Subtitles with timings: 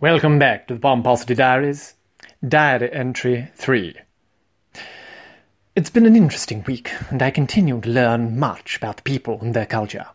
[0.00, 1.94] Welcome back to the Bomb Pomposity Diaries.
[2.46, 3.94] Diary entry 3.
[5.76, 9.54] It's been an interesting week, and I continue to learn much about the people and
[9.54, 10.06] their culture.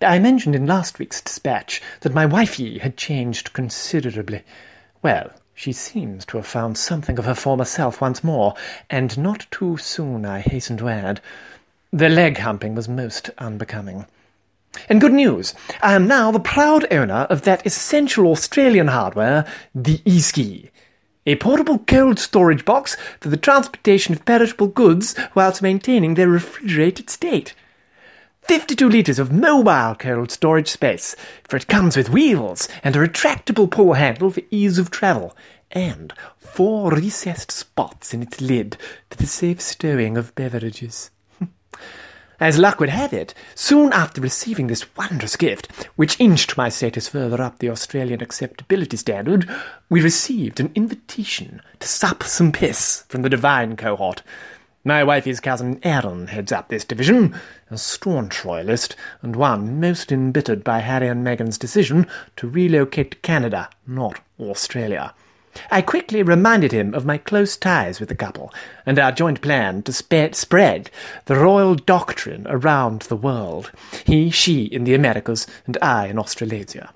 [0.00, 4.44] I mentioned in last week's dispatch that my wifey had changed considerably.
[5.02, 8.54] Well, she seems to have found something of her former self once more,
[8.88, 11.20] and not too soon, I hasten to add.
[11.92, 14.06] The leg humping was most unbecoming.
[14.88, 20.00] And good news, I am now the proud owner of that essential Australian hardware, the
[20.06, 20.70] Eski.
[21.26, 27.10] A portable cold storage box for the transportation of perishable goods whilst maintaining their refrigerated
[27.10, 27.54] state.
[28.42, 33.70] 52 litres of mobile cold storage space, for it comes with wheels and a retractable
[33.70, 35.36] pull handle for ease of travel,
[35.70, 38.78] and four recessed spots in its lid
[39.10, 41.10] for the safe stowing of beverages.
[42.40, 47.08] As luck would have it, soon after receiving this wondrous gift, which inched my status
[47.08, 49.50] further up the Australian acceptability standard,
[49.88, 54.22] we received an invitation to sup some piss from the divine cohort.
[54.84, 57.34] My wifey's cousin Aaron heads up this division,
[57.72, 63.16] a staunch royalist, and one most embittered by Harry and Meghan's decision to relocate to
[63.18, 65.12] Canada, not Australia.
[65.70, 68.52] I quickly reminded him of my close ties with the couple,
[68.84, 70.90] and our joint plan to spe- spread
[71.24, 73.72] the royal doctrine around the world,
[74.04, 76.90] he, she in the Americas, and I in Australasia.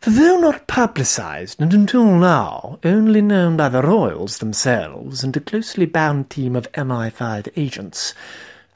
[0.00, 5.40] For though not publicised, and until now only known by the royals themselves and a
[5.40, 8.12] closely bound team of MI5 agents,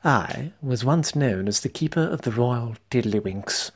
[0.03, 3.73] I was once known as the keeper of the royal tiddlywinks.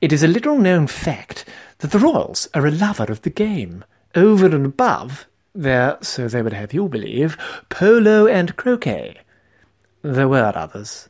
[0.00, 1.44] It is a little known fact
[1.78, 3.84] that the Royals are a lover of the game,
[4.14, 7.36] over and above their, so they would have you believe,
[7.68, 9.18] polo and croquet.
[10.02, 11.08] There were others.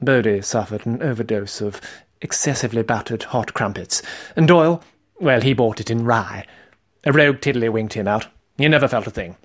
[0.00, 1.80] Bodie suffered an overdose of
[2.20, 4.02] excessively buttered hot crumpets,
[4.36, 4.82] and Doyle,
[5.18, 6.46] well, he bought it in rye.
[7.04, 8.26] A rogue tiddly-winked him out.
[8.56, 9.36] He never felt a thing.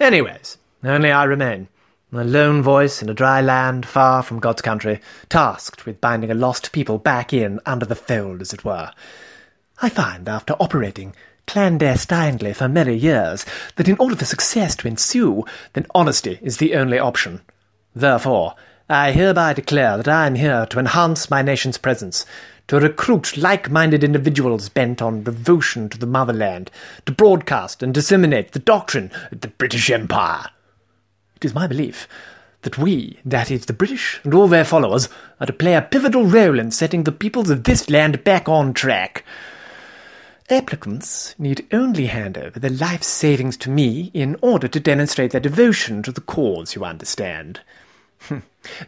[0.00, 1.68] Anyways, only I remain.
[2.16, 6.34] A lone voice in a dry land far from God's country, tasked with binding a
[6.34, 8.92] lost people back in under the fold, as it were.
[9.82, 11.16] I find, after operating
[11.48, 13.44] clandestinely for many years,
[13.74, 17.40] that in order for success to ensue, then honesty is the only option.
[17.96, 18.54] Therefore,
[18.88, 22.24] I hereby declare that I am here to enhance my nation's presence,
[22.68, 26.70] to recruit like-minded individuals bent on devotion to the motherland,
[27.06, 30.50] to broadcast and disseminate the doctrine of the British Empire.
[31.44, 32.08] It is my belief
[32.62, 36.24] that we, that is, the British and all their followers, are to play a pivotal
[36.24, 39.26] role in setting the peoples of this land back on track.
[40.48, 45.40] Applicants need only hand over their life savings to me in order to demonstrate their
[45.42, 47.60] devotion to the cause, you understand.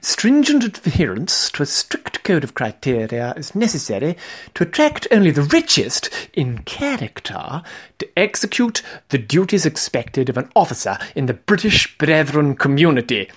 [0.00, 4.16] Stringent adherence to a strict code of criteria is necessary
[4.54, 7.62] to attract only the richest in character
[7.98, 13.30] to execute the duties expected of an officer in the British Brethren community.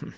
[0.00, 0.10] Hmm.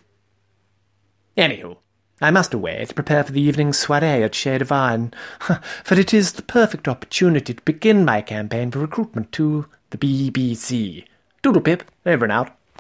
[1.37, 1.77] Anywho,
[2.21, 5.13] I must away to prepare for the evening's soiree at Chez Divine,
[5.85, 11.05] for it is the perfect opportunity to begin my campaign for recruitment to the BBC.
[11.43, 12.57] Doodle pip, over and out.